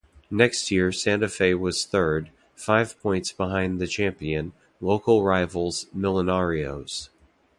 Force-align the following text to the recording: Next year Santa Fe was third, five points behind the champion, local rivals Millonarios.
Next 0.31 0.71
year 0.71 0.91
Santa 0.91 1.29
Fe 1.29 1.53
was 1.53 1.85
third, 1.85 2.31
five 2.55 2.99
points 3.01 3.31
behind 3.31 3.79
the 3.79 3.85
champion, 3.85 4.51
local 4.79 5.23
rivals 5.23 5.85
Millonarios. 5.95 7.09